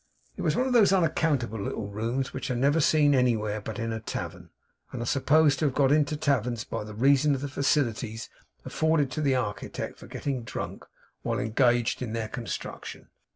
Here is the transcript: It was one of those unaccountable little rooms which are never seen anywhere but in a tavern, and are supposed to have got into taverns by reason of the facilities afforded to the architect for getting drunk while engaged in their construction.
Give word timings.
It 0.35 0.41
was 0.41 0.55
one 0.55 0.65
of 0.65 0.73
those 0.73 0.91
unaccountable 0.91 1.59
little 1.61 1.87
rooms 1.87 2.33
which 2.33 2.49
are 2.49 2.55
never 2.55 2.79
seen 2.79 3.13
anywhere 3.13 3.61
but 3.61 3.77
in 3.77 3.93
a 3.93 3.99
tavern, 3.99 4.49
and 4.91 4.99
are 5.03 5.05
supposed 5.05 5.59
to 5.59 5.65
have 5.65 5.75
got 5.75 5.91
into 5.91 6.17
taverns 6.17 6.63
by 6.63 6.81
reason 6.81 7.35
of 7.35 7.41
the 7.41 7.47
facilities 7.47 8.27
afforded 8.65 9.11
to 9.11 9.21
the 9.21 9.35
architect 9.35 9.99
for 9.99 10.07
getting 10.07 10.43
drunk 10.43 10.85
while 11.21 11.37
engaged 11.37 12.01
in 12.01 12.13
their 12.13 12.29
construction. 12.29 13.09